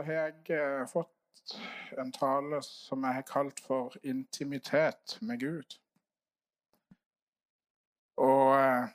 [0.00, 1.58] så har jeg eh, fått
[2.00, 5.76] en tale som jeg har kalt for 'intimitet med Gud'.
[8.16, 8.88] Og eh,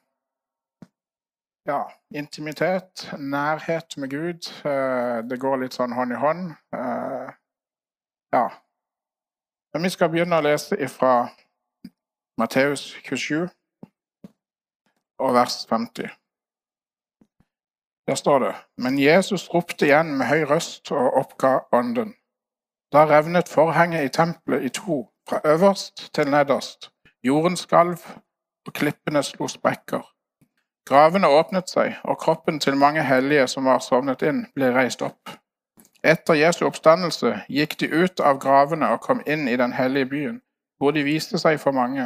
[1.65, 6.51] ja, intimitet, nærhet med Gud, eh, det går litt sånn hånd i hånd.
[6.73, 7.29] Eh,
[8.33, 8.45] ja.
[9.73, 11.29] Men vi skal begynne å lese ifra
[12.37, 13.45] Matteus 27
[15.19, 16.09] og vers 50.
[18.07, 22.13] Der står det Men Jesus ropte igjen med høy røst og oppga ånden.
[22.93, 26.91] Da revnet forhenget i tempelet i to, fra øverst til nederst.
[27.23, 27.97] Jorden skalv,
[28.67, 30.11] og klippene slo sprekker.
[30.85, 35.29] Gravene åpnet seg, og kroppen til mange hellige som var sovnet inn, ble reist opp.
[36.05, 40.41] Etter Jesu oppstandelse gikk de ut av gravene og kom inn i den hellige byen,
[40.77, 42.05] hvor de viste seg for mange.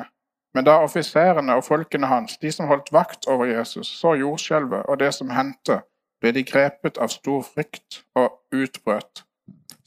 [0.53, 4.99] Men da offiserene og folkene hans, de som holdt vakt over Jesus, så jordskjelvet og
[4.99, 5.81] det som hendte,
[6.21, 9.23] ble de grepet av stor frykt og utbrøt.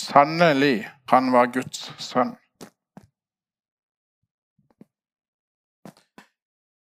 [0.01, 2.37] Sannelig, han var Guds sønn.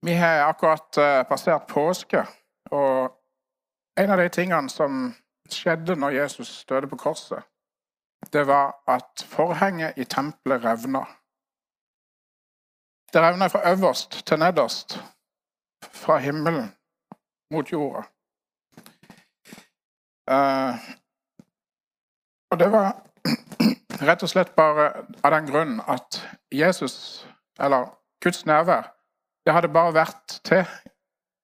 [0.04, 2.26] Vi har akkurat eh, passert påske,
[2.72, 3.14] og
[3.98, 5.14] en av de tingene som
[5.52, 7.44] skjedde når Jesus døde på korset,
[8.34, 11.06] det var at forhenget i tempelet revna.
[13.14, 15.00] Det revner fra øverst til nederst,
[15.84, 16.72] fra himmelen
[17.52, 18.02] mot jorda.
[20.32, 20.76] Uh,
[22.52, 22.96] og det var
[24.10, 24.88] rett og slett bare
[25.24, 27.28] av den grunn at Jesus,
[27.60, 27.92] eller
[28.24, 28.90] Guds nærvær,
[29.46, 30.66] det hadde bare vært til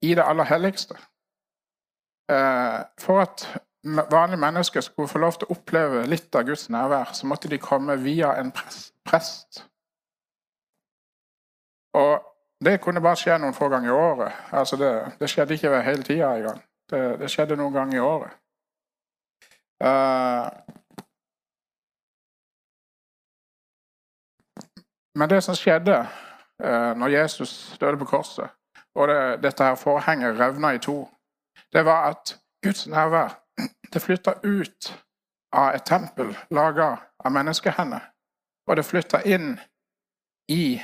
[0.02, 0.98] i det aller helligste.
[2.32, 3.46] Uh, for at
[4.12, 7.62] vanlige mennesker skulle få lov til å oppleve litt av Guds nærvær, så måtte de
[7.62, 8.54] komme via en
[9.06, 9.66] prest.
[11.94, 12.26] Og
[12.66, 14.34] det kunne bare skje noen få ganger i året.
[14.52, 16.62] Altså det, det skjedde ikke hele tida engang.
[16.90, 18.36] Det, det skjedde noen ganger i året.
[19.80, 20.50] Uh,
[25.16, 28.50] men det som skjedde uh, når Jesus døde på korset,
[28.96, 31.08] og det, dette her forhenget revna i to,
[31.74, 33.40] det var at Guds nærvær
[33.94, 35.06] det flytta ut
[35.54, 36.96] av et tempel laga
[37.26, 38.04] av menneskehender,
[38.68, 39.54] og det flytta inn
[40.52, 40.82] i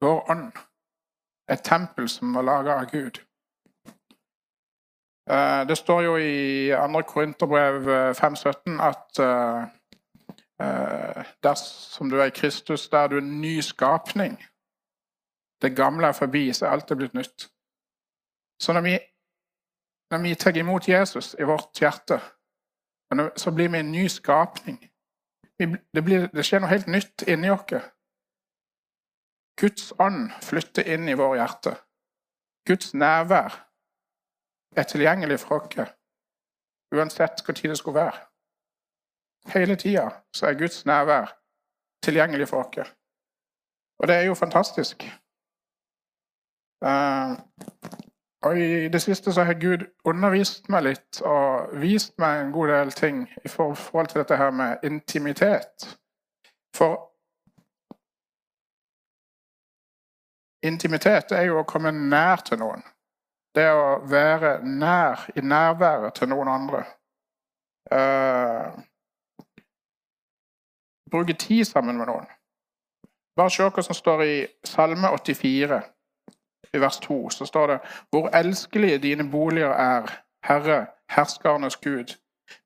[0.00, 0.52] vår ånd.
[1.50, 3.20] Et tempel som var laga av Gud.
[5.30, 7.02] Eh, det står jo i 2.
[7.02, 9.18] Korinterbrev 5,17 eh, at
[10.60, 14.38] eh, dersom du er i Kristus, da er du en ny skapning.
[15.62, 17.48] Det gamle er forbi, så alt er blitt nytt.
[18.62, 18.98] Så når vi,
[20.10, 22.20] når vi tar imot Jesus i vårt hjerte,
[23.36, 24.90] så blir vi en ny skapning.
[25.94, 27.72] Det, blir, det skjer noe helt nytt inni oss.
[29.60, 31.76] Guds ånd flytter inn i vår hjerte.
[32.68, 33.54] Guds nærvær
[34.76, 35.94] er tilgjengelig for oss
[36.94, 38.18] uansett hvor tid det skulle være.
[39.54, 40.10] Hele tida
[40.42, 41.38] er Guds nærvær
[42.02, 42.92] tilgjengelig for oss.
[43.98, 45.02] Og det er jo fantastisk.
[46.84, 47.32] Uh,
[48.42, 52.68] og I det siste så har Gud undervist meg litt og vist meg en god
[52.68, 55.98] del ting i forhold til dette her med intimitet.
[56.76, 57.15] For
[60.66, 62.82] Intimitet er jo å komme nær til noen.
[63.56, 66.82] Det å være nær i nærværet til noen andre.
[67.86, 68.74] Uh,
[71.10, 72.26] bruke tid sammen med noen.
[73.36, 75.80] Bare se hva som står i Salme 84,
[76.74, 77.18] i vers 2.
[77.30, 77.78] Så står det
[78.10, 80.12] Hvor elskelige dine boliger er,
[80.44, 82.16] Herre, herskernes Gud.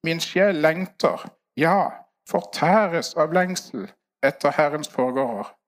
[0.04, 1.90] Min sjel lengter, ja,
[2.30, 3.88] fortæres av lengsel
[4.22, 5.59] etter Herrens forgårder.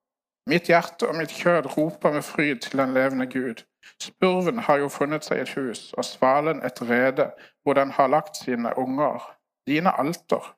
[0.46, 3.62] Mitt hjerte og mitt kjød roper med fryd til den levende Gud.
[4.00, 7.30] Spurven har jo funnet seg et hus, og svalen et rede
[7.62, 9.36] hvor den har lagt sine unger.
[9.66, 10.56] Dine alter,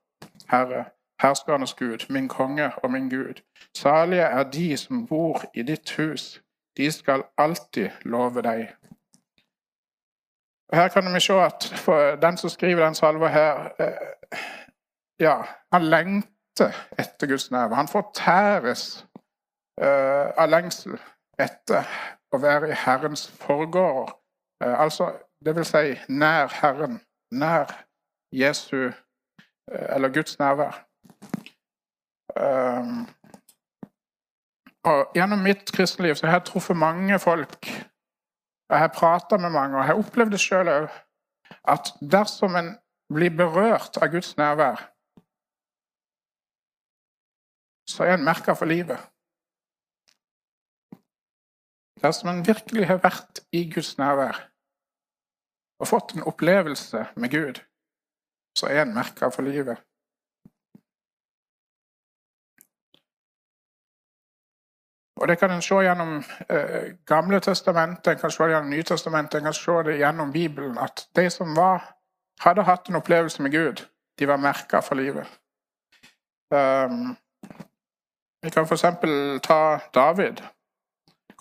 [0.51, 0.85] Herre,
[1.21, 3.43] herskernes Gud, min konge og min Gud.
[3.77, 6.43] Salige er de som bor i ditt hus.
[6.77, 8.69] De skal alltid love deg.
[10.73, 11.73] Her kan vi se at
[12.23, 14.39] den som skriver den salva her, eh,
[15.21, 15.43] ja,
[15.73, 17.75] han lengter etter Guds nerve.
[17.75, 19.07] Han fortæres
[19.83, 20.99] av lengsel
[21.39, 21.89] etter
[22.35, 24.13] å være i Herrens forgårder.
[24.65, 25.11] Uh, altså,
[25.45, 27.01] det vil si nær Herren,
[27.35, 27.73] nær
[28.35, 28.95] Jesu uh,
[29.71, 30.83] eller Guds nærvær.
[34.85, 37.69] Og Gjennom mitt kristne liv så har jeg truffet mange folk.
[38.71, 40.89] Jeg har prata med mange, og jeg har opplevd det sjøl òg.
[41.71, 42.73] At dersom en
[43.13, 44.83] blir berørt av Guds nærvær,
[47.89, 48.99] så er en merka for livet.
[52.05, 54.37] Dersom en virkelig har vært i Guds nærvær
[55.81, 57.61] og fått en opplevelse med Gud,
[58.59, 59.81] så er en merka for livet.
[65.17, 66.17] Og Det kan en se gjennom
[66.51, 70.79] eh, Gamle testamentet, en kan se gjennom Nytestamentet, en kan se det gjennom Bibelen.
[70.79, 71.95] At de som var,
[72.41, 73.87] hadde hatt en opplevelse med Gud,
[74.19, 75.41] de var merka for livet.
[76.51, 77.17] Um,
[78.43, 78.85] vi kan f.eks.
[79.43, 80.43] ta David.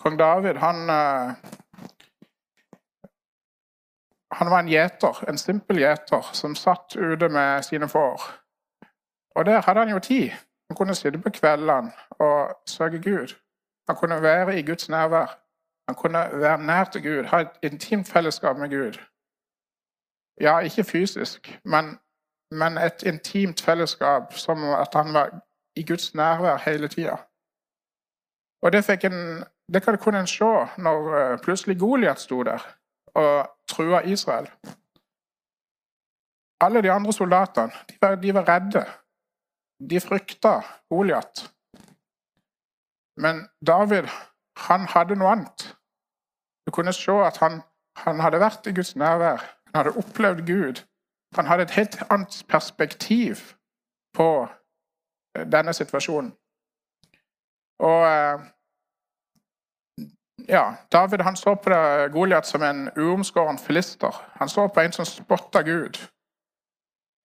[0.04, 1.34] Kong David, han uh,
[4.34, 8.22] Han var en gjeter, en simpel gjeter, som satt ute med sine får.
[9.36, 10.30] Og der hadde han jo tid.
[10.68, 13.34] Han kunne sitte på kveldene og søke Gud.
[13.88, 15.38] Han kunne være i Guds nærvær.
[15.88, 18.98] Han kunne være nær til Gud, ha et intimt fellesskap med Gud.
[20.40, 21.98] Ja, ikke fysisk, men,
[22.50, 25.40] men et intimt fellesskap som at han var
[25.76, 27.16] i Guds nærvær hele tida.
[28.62, 30.98] Og det, fikk en, det kunne en se når
[31.32, 32.62] uh, plutselig Goliat sto der
[33.14, 34.50] og trua Israel.
[36.60, 38.84] Alle de andre soldatene de var, de var redde.
[39.90, 41.50] De frykta Goliat.
[43.16, 44.08] Men David
[44.56, 45.76] han hadde noe annet.
[46.66, 47.60] Du kunne se at han,
[47.96, 49.42] han hadde vært i Guds nærvær.
[49.66, 50.82] Han hadde opplevd Gud.
[51.36, 53.36] Han hadde et helt annet perspektiv
[54.14, 54.46] på
[55.36, 56.32] eh, denne situasjonen.
[57.82, 58.44] Og eh,
[60.48, 61.70] ja, David han så på
[62.12, 64.14] Goliat som en uomskåren filister.
[64.34, 65.98] Han så på en som spotta Gud.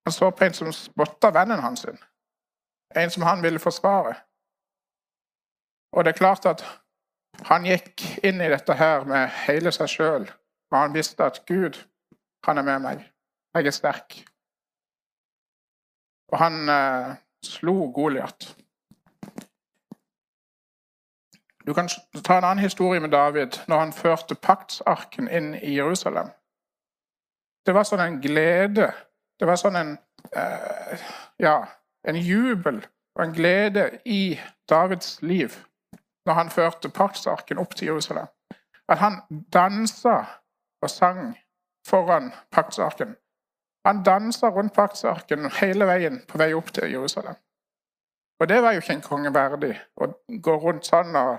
[0.06, 1.86] Han så på en som spotta vennen hans.
[2.96, 4.16] En som han ville forsvare.
[5.92, 6.64] Og det er klart at
[7.50, 10.28] han gikk inn i dette her med hele seg sjøl.
[10.72, 11.78] Og han visste at Gud,
[12.46, 13.06] han er med meg.
[13.56, 14.18] Jeg er sterk.
[16.30, 17.16] Og han eh,
[17.46, 18.56] slo Goliat.
[21.70, 21.90] Du kan
[22.24, 26.32] ta en annen historie med David når han førte paktsarken inn i Jerusalem.
[27.66, 28.88] Det var sånn en glede.
[29.38, 29.92] Det var sånn en
[30.34, 31.04] eh,
[31.38, 31.68] Ja,
[32.10, 32.80] en jubel
[33.16, 34.40] og en glede i
[34.70, 35.60] Davids liv
[36.26, 38.26] når han førte paktsarken opp til Jerusalem.
[38.90, 39.20] At han
[39.54, 40.16] dansa
[40.82, 41.36] og sang
[41.86, 43.14] foran paktsarken.
[43.86, 47.38] Han dansa rundt paktsarken hele veien på vei opp til Jerusalem.
[48.40, 50.10] Og det var jo ikke en konge verdig å
[50.42, 51.38] gå rundt sånn og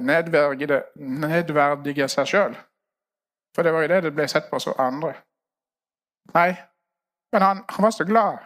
[0.00, 2.56] nedverdige, nedverdige seg sjøl.
[3.54, 5.14] For det var jo det det ble sett på som andre.
[6.34, 6.54] Nei,
[7.32, 8.38] men han, han var så glad.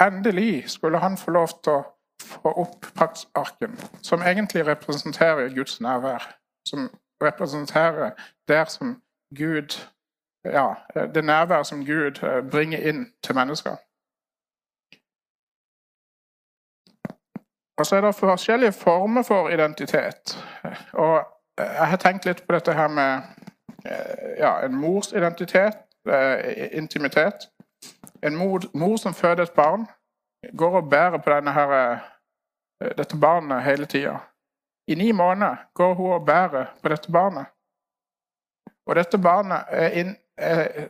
[0.00, 1.84] Endelig skulle han få lov til å
[2.22, 6.36] få opp paktsarken, som egentlig representerer Guds nærvær.
[6.68, 6.90] Som
[7.22, 8.10] representerer
[8.48, 9.02] der som
[9.34, 9.78] Gud
[10.44, 13.76] Ja, det nærvær som Gud eh, bringer inn til mennesker.
[17.76, 20.38] Og så er det forskjellige former for identitet.
[20.92, 21.24] Og
[21.58, 23.20] jeg har tenkt litt på dette her med
[23.84, 25.76] eh, ja, en mors identitet,
[26.08, 27.48] eh, intimitet.
[28.22, 29.86] En mor, mor som føder et barn,
[30.56, 32.00] går og bærer på her
[32.84, 34.20] Eh, dette barnet hele tida.
[34.86, 37.46] I ni måneder går hun og bærer på dette barnet.
[38.86, 40.88] Og dette barnet er, in, er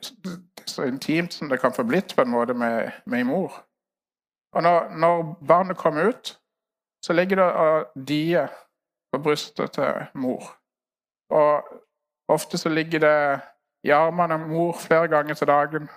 [0.67, 3.65] så intimt som det kan få blitt på en måte med, med mor.
[4.53, 6.41] Og når, når, barnet kommer ut,
[7.07, 8.49] så ligger det og dier
[9.13, 10.43] på brystet til mor.
[11.31, 11.63] Og
[12.29, 13.41] ofte så ligger det
[13.87, 15.89] i armene av mor flere ganger til dagen.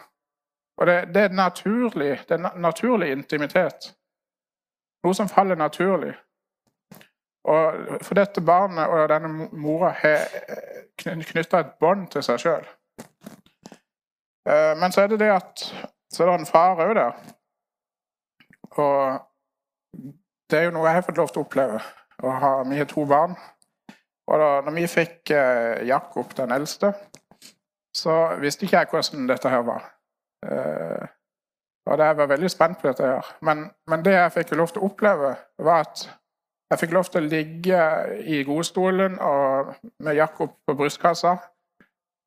[0.77, 3.89] Og det, det er naturlig, det er naturlig intimitet.
[5.03, 6.13] Noe som faller naturlig.
[7.49, 10.27] Og for dette barnet og denne mora har
[10.99, 12.67] knytta et bånd til seg sjøl.
[14.45, 15.65] Eh, men så er det det at
[16.13, 17.17] så er det en far òg der.
[18.77, 19.19] Og
[20.49, 21.79] det er jo noe jeg har fått lov til å oppleve.
[22.19, 23.37] Å ha, vi to barn.
[24.29, 26.91] Og da når vi fikk eh, Jakob, den eldste,
[27.95, 29.87] så visste ikke jeg hvordan dette her var.
[30.45, 31.07] Eh,
[31.89, 33.03] og jeg var veldig spent på dette.
[33.03, 33.35] her.
[33.41, 36.05] Men, men, det jeg fikk lov til å oppleve, var at
[36.69, 37.85] jeg fikk lov til å ligge
[38.29, 39.73] i godstolen og
[40.05, 41.33] med Jakob på brystkassa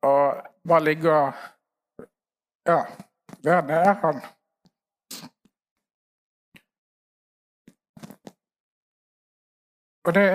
[0.03, 2.07] og bare ligge og
[2.67, 2.81] ja,
[3.43, 4.19] der er han.
[10.05, 10.25] Og det,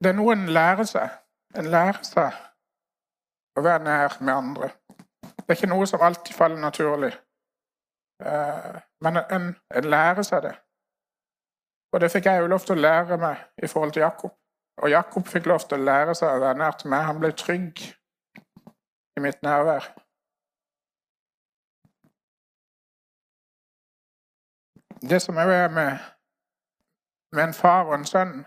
[0.00, 1.10] det er noe en lærer seg.
[1.58, 2.36] En lærer seg
[3.58, 4.70] å være nær med andre.
[5.22, 7.12] Det er ikke noe som alltid faller naturlig.
[8.24, 10.54] Eh, men en, en, lærer seg det.
[11.92, 14.36] Og det fikk jeg jo lov til å lære meg i forhold til Jakob.
[14.80, 17.08] Og Jakob fikk lov til å lære seg å være nær til meg.
[17.08, 17.82] Han ble trygg
[19.16, 19.90] i mitt nærvær.
[25.00, 25.98] Det som er med,
[27.32, 28.44] med en far og en sønn,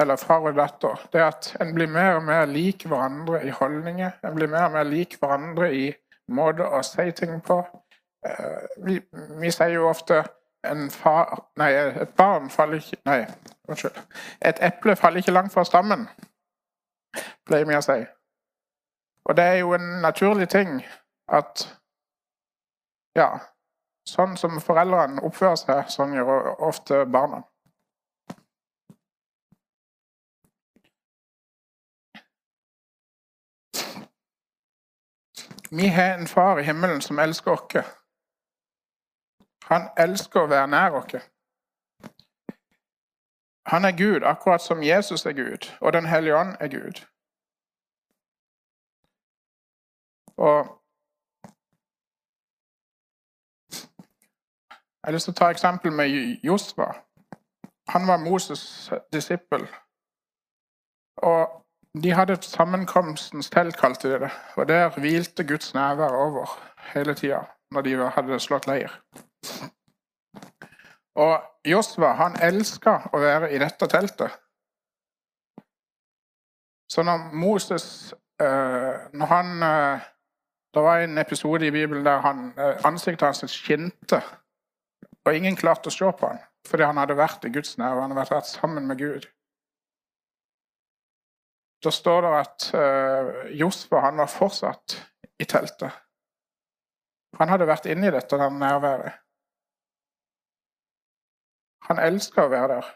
[0.00, 3.50] eller far og datter, det er at en blir mer og mer lik hverandre i
[3.50, 4.10] holdninger.
[4.24, 5.86] En blir mer og mer lik hverandre i
[6.28, 7.62] måte å si ting på.
[8.26, 8.98] Eh, vi,
[9.40, 10.22] vi sier jo ofte
[10.66, 11.70] en far Nei,
[12.02, 13.22] et barn faller ikke Nei,
[13.68, 13.98] unnskyld.
[14.44, 16.06] Et eple faller ikke langt fra stammen,
[17.46, 18.00] pleier vi å si.
[19.26, 20.80] Og det er jo en naturlig ting
[21.32, 21.68] at
[23.16, 23.30] Ja,
[24.04, 27.40] sånn som foreldrene oppfører seg, sånn gjør ofte barna.
[35.76, 37.86] Vi har en far i himmelen som elsker oss.
[39.62, 41.26] Han elsker å være nær oss.
[43.66, 47.02] Han er Gud, akkurat som Jesus er Gud, og Den hellige ånd er Gud.
[50.36, 50.82] Og
[55.06, 56.08] Jeg har lyst til å ta eksempel med
[56.42, 56.88] Josva.
[57.88, 59.68] Han var Moses' disippel.
[61.16, 61.65] Og
[62.02, 64.30] de hadde sammenkomstens telt, kalte de det.
[64.56, 66.58] Og der hvilte Guds nærvær over
[66.94, 68.92] hele tida når de hadde slått leir.
[71.16, 74.34] Og Josva han elska å være i dette teltet.
[76.92, 80.04] Så når Moses eh, Når han eh,
[80.74, 84.20] Det var en episode i Bibelen der han, eh, ansiktet hans skinte,
[85.24, 88.00] og ingen klarte å se på han fordi han hadde vært i Guds nærvær.
[88.02, 89.26] Han hadde vært sammen med Gud.
[91.84, 94.96] Da står det at uh, Josfa han var fortsatt
[95.38, 95.92] i teltet.
[97.36, 99.18] Han hadde vært inne i dette der nærværet.
[101.86, 102.94] Han elska å være der.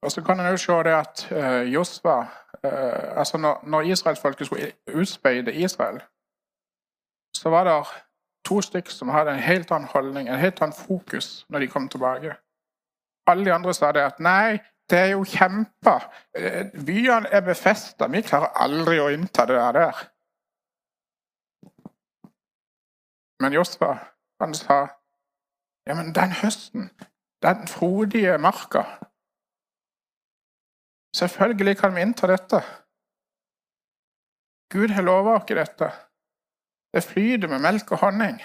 [0.00, 2.20] Og så kan en se det at uh, Josva
[2.64, 6.00] uh, altså Når, når israelsfolket skulle utspeide Israel,
[7.40, 7.76] så var det
[8.44, 11.88] to stykker som hadde en helt annen holdning, en helt annen fokus når de kom
[11.88, 12.34] tilbake.
[13.26, 14.58] Alle de andre sa det at nei,
[14.90, 15.96] det er jo kjempa.
[16.36, 18.08] Eh, byene er befesta.
[18.10, 20.00] Vi klarer aldri å innta det der.
[23.40, 23.94] Men Josfa,
[24.42, 24.80] han sa
[25.88, 26.90] ja, men den høsten,
[27.42, 28.84] den frodige marka
[31.16, 32.60] Selvfølgelig kan vi innta dette.
[34.70, 35.88] Gud har lova oss dette.
[36.94, 38.40] Det flyter med melk og honning.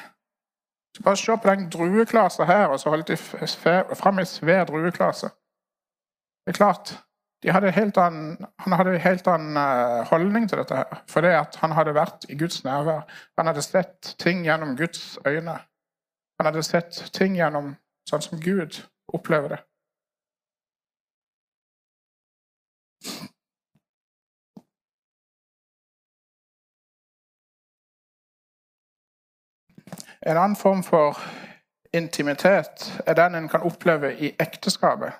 [0.95, 3.17] Så bare se på den drueklasa her, og så holdt de
[3.95, 5.29] fram en svær drueklase.
[6.45, 6.93] Det er klart,
[7.51, 10.75] hadde annen, Han hadde en helt annen eh, holdning til dette.
[10.75, 13.01] her, Fordi han hadde vært i Guds nærvær.
[13.37, 15.59] Han hadde sett ting gjennom Guds øyne.
[16.39, 17.75] Han hadde sett ting gjennom
[18.09, 18.81] sånn som Gud
[19.13, 19.59] opplever det.
[30.25, 31.17] En annen form for
[31.93, 35.13] intimitet er den en kan oppleve i ekteskapet.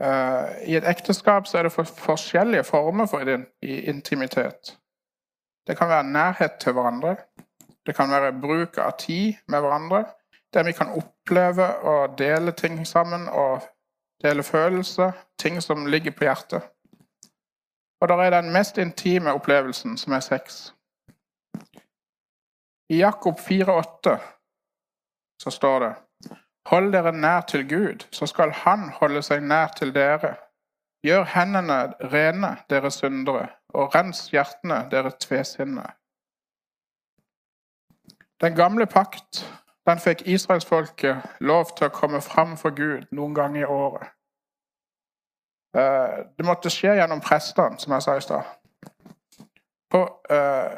[0.00, 3.20] Eh, I et ekteskap er det forskjellige former for
[3.62, 4.78] intimitet.
[5.66, 7.16] Det kan være nærhet til hverandre.
[7.86, 10.04] Det kan være bruk av tid med hverandre.
[10.54, 13.60] Der vi kan oppleve å dele ting sammen og
[14.22, 15.12] dele følelser.
[15.38, 16.62] Ting som ligger på hjertet.
[18.00, 20.74] Og der er den mest intime opplevelsen, som er sex.
[22.88, 24.18] I Jakob 4,8
[25.42, 25.94] så står det
[26.68, 30.34] Hold dere nær til Gud, så skal Han holde seg nær til dere.
[31.04, 31.78] Gjør hendene
[32.12, 35.86] rene, dere syndere, og rens hjertene, dere tvesinne.
[38.40, 39.46] Den gamle pakt
[39.88, 44.10] den fikk israelsfolket lov til å komme fram for Gud noen ganger i året.
[45.76, 48.52] Eh, det måtte skje gjennom prestene, som jeg sa i stad.
[49.94, 50.76] Eh,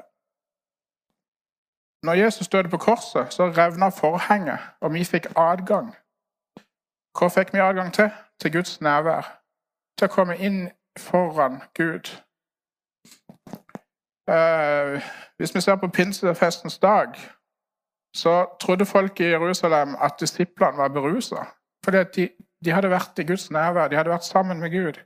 [2.03, 5.95] når Jesus døde på korset, så revna forhenget, og vi fikk adgang.
[7.19, 8.11] Hva fikk vi adgang til?
[8.41, 9.41] Til Guds nærvær.
[9.99, 12.13] Til å komme inn foran Gud.
[14.31, 15.03] Eh,
[15.37, 17.15] hvis vi ser på pinsefestens dag,
[18.17, 21.45] så trodde folk i Jerusalem at disiplene var berusa.
[21.85, 22.31] Fordi de,
[22.65, 24.97] de hadde vært i Guds nærvær, de hadde vært sammen med Gud.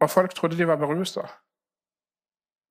[0.00, 1.20] Og folk trodde de var berusa.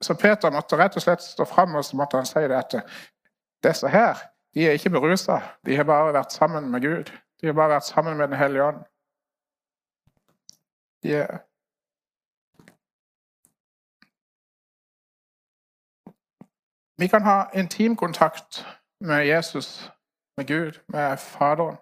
[0.02, 2.76] Så Peter måtte rett og slett stå fram og så måtte han si det at
[3.64, 4.18] disse her
[4.54, 5.40] de er ikke berusa.
[5.66, 7.12] De har bare vært sammen med Gud.
[7.42, 8.84] De har bare vært sammen med Den hellige ånd.
[11.04, 11.38] De er
[17.00, 18.66] Vi kan ha intimkontakt
[19.00, 19.92] med Jesus,
[20.38, 21.78] med Gud, med Faderen,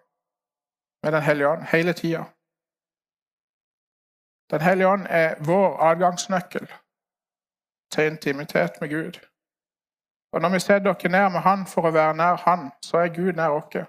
[1.04, 2.24] med Den hellige ånd hele tida.
[4.50, 6.68] Den hellige ånd er vår adgangsnøkkel
[7.92, 9.20] til intimitet med Gud.
[10.34, 13.14] Og når vi setter dere ned med Han for å være nær Han, så er
[13.16, 13.88] Gud nær oss.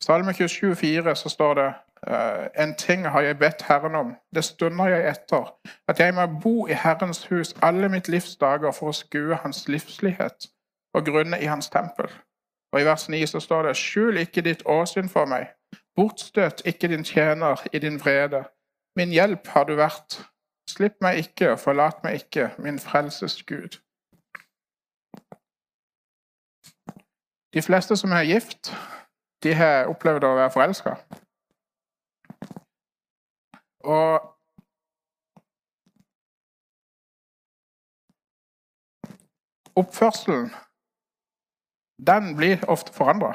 [0.00, 1.66] Salme 27, 27,4 så står det
[2.08, 5.52] eh, en ting har jeg bedt Herren om, det stunder jeg etter,
[5.88, 9.68] at jeg må bo i Herrens hus alle mitt livs dager for å skue Hans
[9.68, 10.50] livslighet
[10.94, 12.10] og grunne i Hans tempel.
[12.72, 15.54] Og i vers 9 så står det skjul ikke ditt åsyn for meg,
[15.96, 18.44] bortstøt ikke din tjener i din vrede.
[18.96, 20.20] Min hjelp har du vært,
[20.68, 23.78] slipp meg ikke og forlat meg ikke, min frelses Gud.
[27.54, 28.72] De fleste som er gift,
[29.42, 30.96] de har opplevd å være forelska.
[33.88, 34.34] Og
[39.80, 40.50] oppførselen,
[42.06, 43.32] den blir ofte forandra.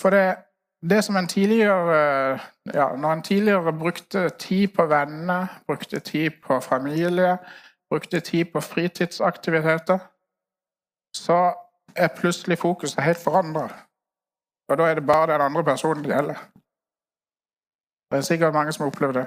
[0.00, 0.45] For det,
[0.82, 2.38] det som en tidligere
[2.74, 7.38] ja, Når en tidligere brukte tid på venner, brukte tid på familie,
[7.90, 9.98] brukte tid på fritidsaktiviteter,
[11.14, 11.54] så
[11.96, 13.68] er plutselig fokuset helt forandra.
[14.68, 16.34] Og da er det bare den andre personen det gjelder.
[18.10, 19.26] Det er sikkert mange som har opplevd det.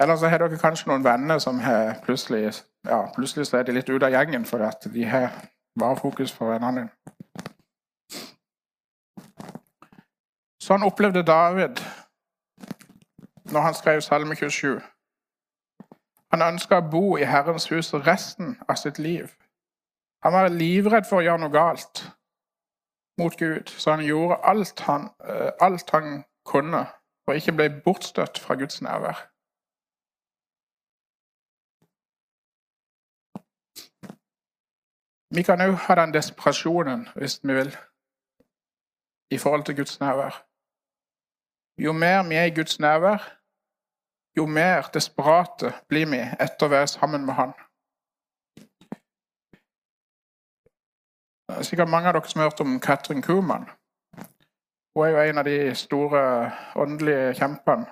[0.00, 1.60] Eller så har dere kanskje noen venner som
[2.02, 2.52] plutselig
[2.88, 5.32] ja, plutselig er de litt ute av gjengen fordi de har
[5.78, 6.88] bare fokus på vennene dine.
[10.70, 11.80] Sånn opplevde David
[13.50, 14.76] når han skrev Salme 27.
[16.30, 19.32] Han ønska å bo i Herrens hus resten av sitt liv.
[20.22, 22.04] Han var livredd for å gjøre noe galt
[23.18, 26.84] mot Gud, så han gjorde alt han, eh, alt han kunne
[27.24, 29.18] for ikke ble bortstøtt fra Guds nærvær.
[35.34, 37.74] Vi kan òg ha den desperasjonen, hvis vi vil,
[39.30, 40.49] i forhold til Guds nærvær.
[41.80, 43.40] Jo mer vi er i Guds nærvær,
[44.36, 47.54] jo mer desperate blir vi etter å være sammen med Han.
[51.48, 53.64] Det er sikkert mange av dere som har hørt om Katrin Kuhlmann.
[54.92, 56.22] Hun er jo en av de store
[56.76, 57.88] åndelige kjempene.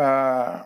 [0.00, 0.64] Uh,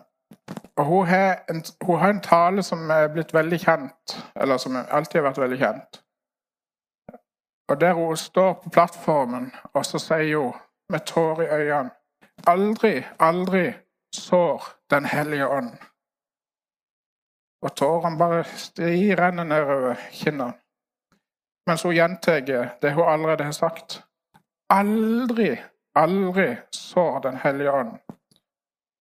[0.79, 4.79] og hun har, en, hun har, en, tale som er blitt veldig kjent, eller som
[4.79, 6.03] alltid har vært veldig kjent.
[7.67, 10.53] Og Der hun står på plattformen, og så sier hun
[10.91, 11.91] med tårer i øynene
[12.47, 13.73] Aldri, aldri
[14.13, 15.77] sår Den hellige ånd.
[17.61, 18.43] Og tårene bare
[19.19, 20.53] renner nedover kinnene.
[21.67, 22.39] Mens hun gjentar
[22.81, 24.03] det hun allerede har sagt.
[24.69, 25.57] Aldri,
[25.95, 27.99] aldri sår Den hellige ånd.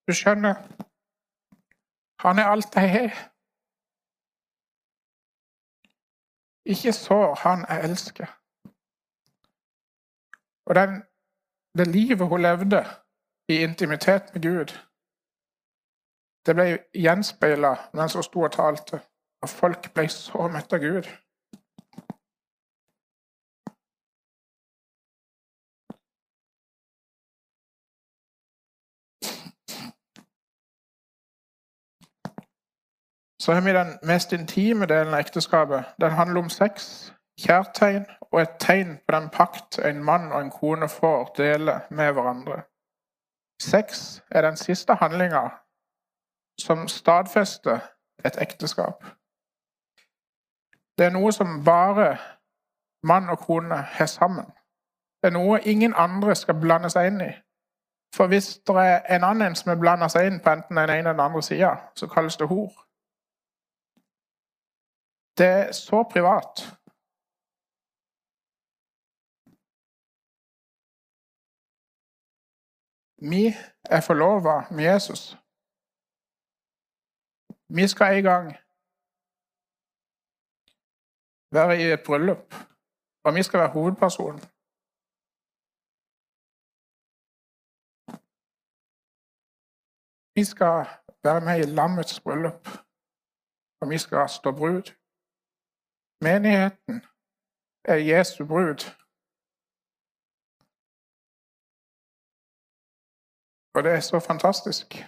[0.09, 0.55] Du skjønner,
[2.21, 3.13] han er alt jeg har.
[6.65, 8.27] Ikke sår, han jeg elsker.
[10.67, 11.03] Og den,
[11.79, 12.85] det livet hun levde
[13.49, 14.77] i intimitet med Gud,
[16.47, 19.01] det ble gjenspeila mens hun sto og talte,
[19.43, 21.11] og folk ble så møtt av Gud.
[33.41, 35.85] Så har vi den mest intime delen av ekteskapet.
[36.01, 40.51] Den handler om sex, kjærtegn og et tegn på den pakt en mann og en
[40.51, 42.63] kone får dele med hverandre.
[43.63, 45.49] Sex er den siste handlinga
[46.61, 47.79] som stadfester
[48.25, 49.05] et ekteskap.
[50.99, 52.17] Det er noe som bare
[53.03, 54.47] mann og kone har sammen.
[55.23, 57.33] Det er noe ingen andre skal blande seg inn i.
[58.17, 60.99] For hvis det er en annen som er blanda seg inn på enten den ene
[60.99, 62.73] eller den andre sida, så kalles det hor.
[65.39, 66.80] Det er så privat.
[73.21, 73.45] Vi
[73.95, 75.23] er forlova med Jesus.
[77.77, 78.47] Vi skal en gang
[81.57, 82.49] være i et bryllup,
[83.25, 84.43] og vi skal være hovedpersonen.
[90.37, 90.79] Vi skal
[91.27, 92.65] være med i lammets bryllup,
[93.81, 94.85] og vi skal stå brud.
[96.27, 96.97] Menigheten
[97.93, 99.00] er Jesu brud.
[103.81, 105.05] Og det er så fantastisk.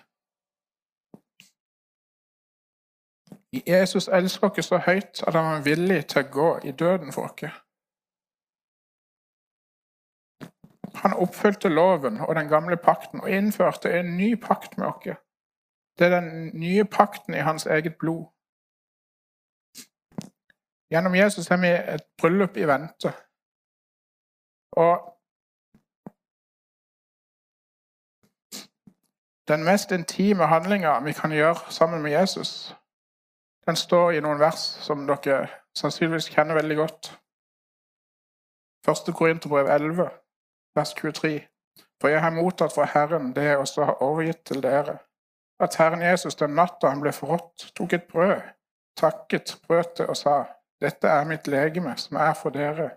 [3.69, 7.29] Jesus elsker oss så høyt at han er villig til å gå i døden for
[7.29, 7.59] oss.
[11.03, 15.21] Han oppfylte loven og den gamle pakten og innførte en ny pakt med oss.
[15.99, 18.25] Det er den nye pakten i hans eget blod.
[20.89, 23.13] Gjennom Jesus har vi et bryllup i vente.
[24.81, 25.12] Og
[29.49, 32.77] den mest intime handlinga vi kan gjøre sammen med Jesus,
[33.67, 35.47] Den står i noen vers som dere
[35.79, 37.11] sannsynligvis kjenner veldig godt.
[38.87, 40.09] Første Korinterbrev 11,
[40.75, 41.47] vers 23.
[42.01, 44.97] For jeg har mottatt fra Herren det jeg også har overgitt til dere.
[45.61, 48.41] At Herren Jesus den natta han ble forrådt, tok et brød,
[48.99, 50.43] takket, brøt og sa,
[50.83, 52.91] Dette er mitt legeme, som er for dere.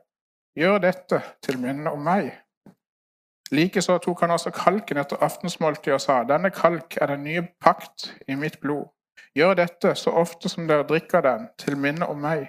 [0.58, 2.32] Gjør dette til minne om meg.
[3.52, 8.16] Likeså tok han også kalken etter aftensmåltidet og sa, Denne kalk er den nye pakt
[8.28, 8.88] i mitt blod.
[9.36, 12.48] Gjør dette så ofte som dere drikker den, til minne om meg.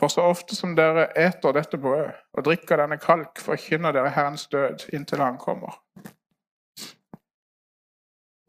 [0.00, 4.46] For så ofte som dere eter dette brødet og drikker denne kalk, forkynner dere Herrens
[4.46, 5.82] død inntil Han kommer.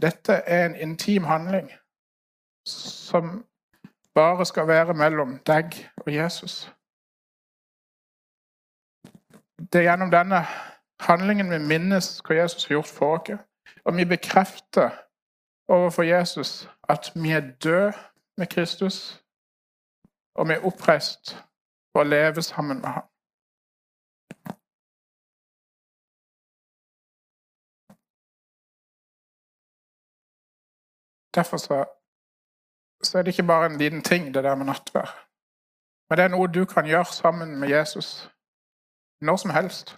[0.02, 1.72] Dette er en intim handling
[2.68, 3.46] som
[4.16, 6.72] bare skal være mellom deg og Jesus.
[9.74, 10.46] Det er gjennom denne
[11.08, 13.44] handlingen vi minnes hva Jesus har gjort for oss.
[13.86, 14.90] Og vi bekrefter
[15.68, 17.94] overfor Jesus at vi er døde
[18.38, 19.24] med Kristus,
[20.36, 21.36] og vi er oppreist
[21.92, 23.08] for å leve sammen med ham.
[31.36, 31.86] Derfor så,
[33.04, 35.10] så, er det ikke bare en liten ting, det der med nattvær.
[36.10, 38.30] Men det er noe du kan gjøre sammen med Jesus
[39.22, 39.98] når som helst.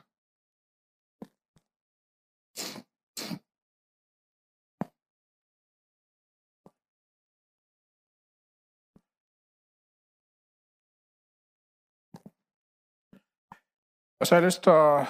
[14.26, 15.06] Og så har jeg lyst til å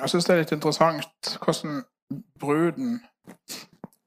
[0.00, 1.82] Jeg syns det er litt interessant hvordan
[2.40, 2.94] bruden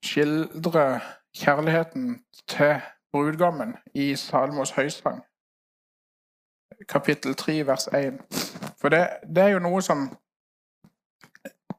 [0.05, 1.05] skildrer
[1.37, 2.15] kjærligheten
[2.49, 2.81] til
[3.13, 5.21] brudgommen i Salmos høysang,
[6.89, 8.17] kapittel 3, vers 1.
[8.81, 9.05] For det,
[9.35, 10.07] det, er jo noe som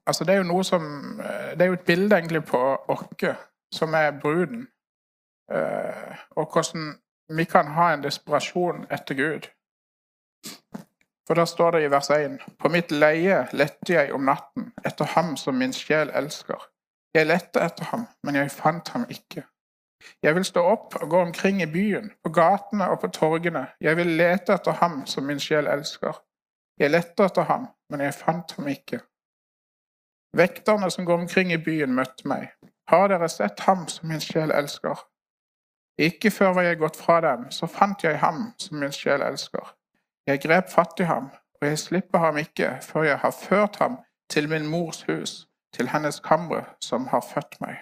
[0.06, 0.82] Altså, det er jo noe som
[1.18, 3.34] Det er jo et bilde egentlig på oss
[3.74, 4.68] som er bruden,
[5.50, 7.00] eh, og hvordan
[7.36, 9.50] vi kan ha en desperasjon etter Gud.
[11.30, 15.06] For da står det i vers 1.: På mitt leie lette jeg om natten etter
[15.12, 16.64] ham som min sjel elsker.
[17.14, 19.44] Jeg lette etter ham, men jeg fant ham ikke.
[20.26, 23.64] Jeg vil stå opp og gå omkring i byen, på gatene og på torgene.
[23.80, 26.18] Jeg vil lete etter ham som min sjel elsker.
[26.82, 28.98] Jeg lette etter ham, men jeg fant ham ikke.
[30.34, 32.50] Vekterne som går omkring i byen, møtte meg.
[32.90, 35.06] Har dere sett ham som min sjel elsker?
[35.94, 39.76] Ikke før var jeg gått fra dem, så fant jeg ham som min sjel elsker.
[40.30, 41.24] Jeg grep fatt i ham,
[41.60, 43.96] og jeg slipper ham ikke før jeg har ført ham
[44.30, 47.80] til min mors hus, til hennes kamre som har født meg.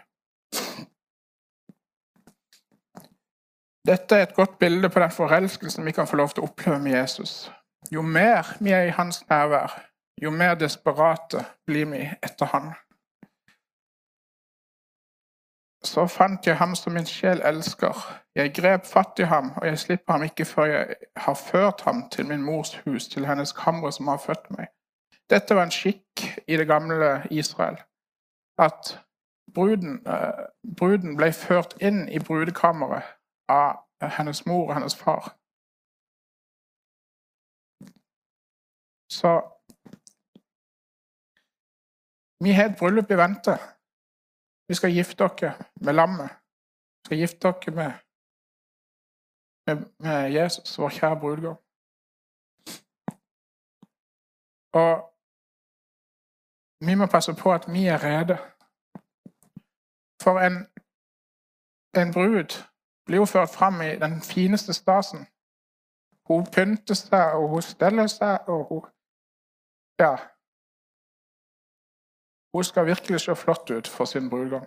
[3.84, 6.80] Dette er et godt bilde på den forelskelsen vi kan få lov til å oppleve
[6.80, 7.52] med Jesus.
[7.92, 9.76] Jo mer vi er i hans nærvær,
[10.22, 12.72] jo mer desperate blir vi etter han.
[15.88, 17.96] Så fant jeg ham som min sjel elsker.
[18.36, 22.02] Jeg grep fatt i ham, og jeg slipper ham ikke før jeg har ført ham
[22.12, 24.68] til min mors hus, til hennes kamre som har født meg.
[25.30, 27.78] Dette var en skikk i det gamle Israel.
[28.58, 28.98] At
[29.54, 30.44] bruden, eh,
[30.76, 33.08] bruden ble ført inn i brudekammeret
[33.48, 35.32] av hennes mor og hennes far.
[39.08, 39.32] Så
[42.44, 43.58] vi har et bryllup i vente.
[44.68, 46.30] Vi skal gifte dere med lammet.
[46.30, 47.92] Vi skal gifte dere med,
[49.66, 51.58] med, med, Jesus, vår kjære brudgom.
[54.82, 54.92] Og
[56.86, 58.36] vi må passe på at vi er rede.
[60.22, 60.56] For en,
[62.00, 62.50] en brud
[63.06, 65.20] blir jo ført fram i den fineste stasen.
[66.28, 68.84] Hun pynter seg, og hun steller seg, og hun
[70.04, 70.14] Ja.
[72.52, 74.66] Hun skal virkelig se flott ut for sin brudgom.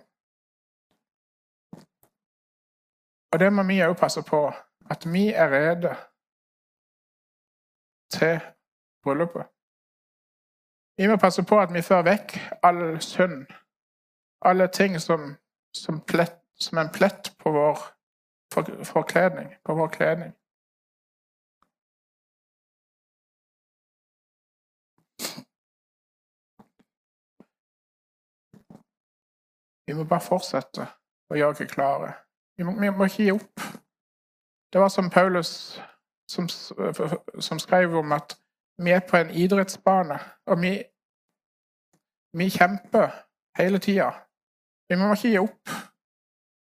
[3.32, 4.52] Og det må vi òg passe på,
[4.90, 5.94] at vi er rede
[8.12, 8.40] til
[9.02, 9.46] bryllupet.
[10.96, 13.46] Vi må passe på at vi får vekk all synd,
[14.44, 15.36] alle ting som,
[15.74, 17.78] som, plett, som en plett på vår
[18.84, 20.32] forkledning, på vår kledning.
[29.92, 30.86] Vi må bare fortsette
[31.28, 32.14] å gjøre oss klare.
[32.56, 33.64] Vi må, vi må, ikke gi opp.
[34.72, 35.50] Det var som Paulus
[36.32, 38.32] som, som, skrev om at
[38.80, 40.16] vi er på en idrettsbane,
[40.48, 40.70] og vi,
[42.40, 43.12] vi kjemper
[43.60, 44.08] hele tida.
[44.88, 45.76] Vi må ikke gi opp.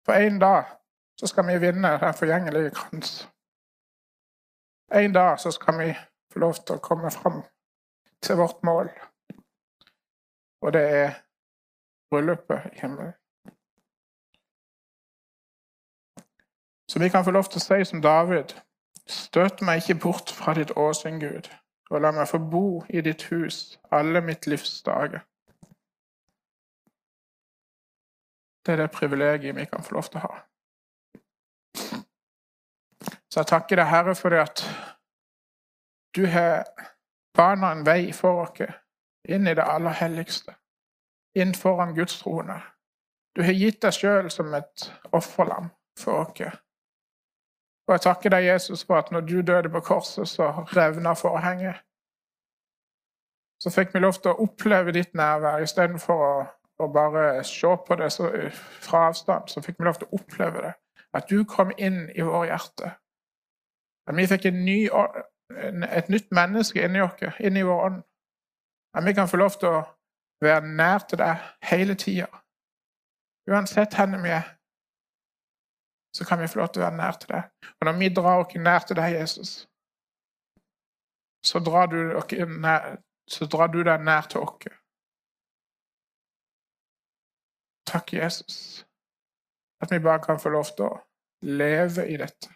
[0.06, 0.70] For en dag
[1.18, 3.18] så skal vi vinne den forgjengelige krans.
[4.94, 5.92] En dag så skal vi
[6.30, 7.42] få lov til å komme fram
[8.22, 8.94] til vårt mål.
[10.62, 11.22] Og det er
[12.16, 13.14] bryllupet i himmelen.
[16.88, 18.56] Så vi kan få lov til å si som David
[19.06, 21.50] Støt meg ikke bort fra ditt åsyn, Gud,
[21.90, 25.22] og la meg få bo i ditt hus alle mitt livs dager.
[28.66, 30.40] Det er det privilegiet vi kan få lov til å ha.
[33.30, 34.66] Så jeg takker deg, Herre, for det at
[36.18, 36.66] du har
[37.38, 38.66] bana en vei for oss
[39.30, 40.56] inn i det aller helligste,
[41.36, 42.62] inn foran Guds trone.
[43.36, 45.70] Du har gitt deg sjøl som et offerlam
[46.00, 46.62] for oss.
[47.86, 51.76] Og jeg takker deg, Jesus, for at når du døde på korset, så revna forhenget.
[53.64, 56.34] Så fikk vi lov til å oppleve ditt nærvær istedenfor å,
[56.84, 58.30] å bare se på det så,
[58.82, 59.50] fra avstand.
[59.50, 60.74] Så fikk vi lov til å oppleve det.
[61.16, 62.96] At du kom inn i våre hjerte.
[64.08, 64.80] At vi fikk ny,
[65.92, 68.02] et nytt menneske inni oss, inni vår ånd.
[68.96, 69.84] At vi kan få lov til å
[70.42, 72.28] være nær til deg hele tida.
[73.50, 74.48] Uansett hvor vi er,
[76.16, 77.50] så kan vi få lov til å være nær til deg.
[77.80, 79.52] Og når vi drar oss nær til deg, Jesus,
[81.46, 82.00] så drar du,
[82.64, 82.96] nær,
[83.28, 84.72] så drar du deg nær til oss.
[87.86, 88.86] Takk, Jesus,
[89.82, 90.96] at vi bare kan få lov til å
[91.46, 92.50] leve i dette.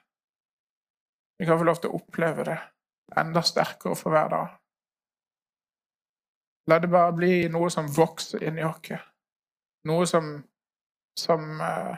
[1.39, 2.57] Vi kan få lov til å oppleve det
[3.19, 4.58] enda sterkere for hver dag.
[6.69, 8.99] La det bare bli noe som vokser inni oss.
[9.89, 10.27] Noe som,
[11.17, 11.97] som uh,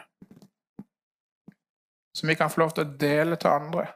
[2.14, 3.88] som vi kan få lov til å dele til andre.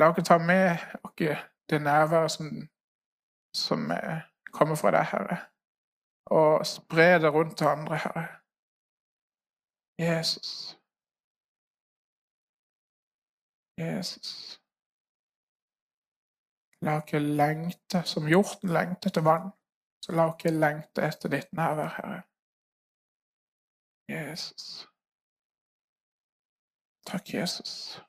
[0.00, 1.22] La oss ta med oss
[1.70, 2.50] det nærværet som,
[3.54, 3.90] som
[4.52, 5.36] kommer fra deg, Herre,
[6.30, 8.26] og spre det rundt til andre, Herre.
[10.00, 10.78] Jesus.
[13.78, 14.59] Jesus.
[16.86, 19.50] La oss lengte, som hjorten lengter etter vann,
[20.04, 22.22] så la oss lengte etter ditt nærvær, Herre.
[24.10, 24.86] Jesus.
[27.06, 28.00] Takk, Jesus.